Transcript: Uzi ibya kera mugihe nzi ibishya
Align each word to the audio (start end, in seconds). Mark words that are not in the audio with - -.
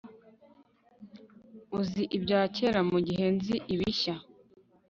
Uzi 1.79 2.03
ibya 2.17 2.41
kera 2.55 2.79
mugihe 2.91 3.25
nzi 3.35 3.55
ibishya 3.73 4.15